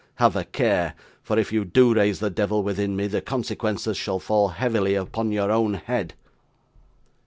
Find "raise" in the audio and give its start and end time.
1.93-2.19